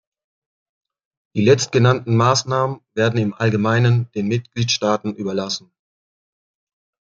[1.35, 5.71] Die letztgenannten Maßnahmen werden im Allgemeinen den Mitgliedstaaten überlassen.